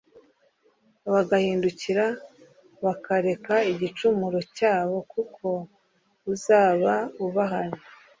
[1.11, 2.05] bagahindukira
[2.85, 5.45] bakareka igicumuro cyabo kuko
[6.33, 6.93] uzaba
[7.25, 7.81] ubahannye